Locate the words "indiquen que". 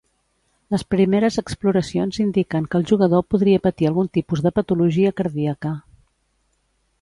2.23-2.79